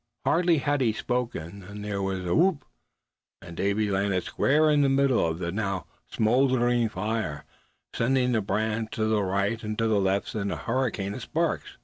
[0.25, 2.65] Hardly had he spoken than there was a whoop,
[3.39, 7.45] and Davy landed squarely in the middle of the now smouldering fire,
[7.93, 11.77] sending the brands to the right and to the left in a hurricane of sparks.